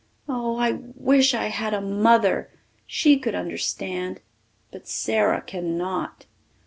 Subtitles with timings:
[0.27, 2.49] Oh, I wish I had a mother!
[2.87, 4.19] She could understand.
[4.71, 6.25] But Sara cannot.